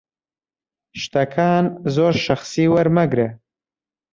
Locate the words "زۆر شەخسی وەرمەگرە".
1.95-3.27